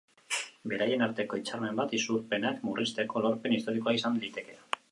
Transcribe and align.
Beraien 0.71 1.03
arteko 1.07 1.39
hitzarmen 1.41 1.77
bat 1.81 1.93
isurpenak 1.99 2.65
murrizteko 2.71 3.23
lorpen 3.27 3.57
historikoa 3.59 3.97
izan 4.01 4.21
liteke. 4.25 4.59